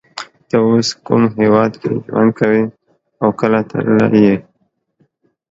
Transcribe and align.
ته 0.49 0.55
اوس 0.65 0.87
کوم 1.05 1.23
هیواد 1.39 1.71
کی 1.81 1.89
ژوند 2.07 2.31
کوی 2.39 2.61
او 3.21 3.29
کله 3.39 3.59
تللی 3.69 4.21
یی 4.27 4.35